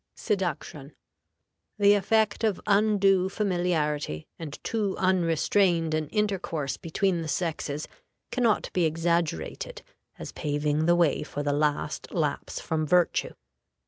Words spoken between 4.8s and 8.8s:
unrestrained an intercourse between the sexes, can not